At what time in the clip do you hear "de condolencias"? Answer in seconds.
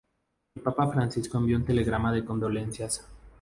2.11-3.07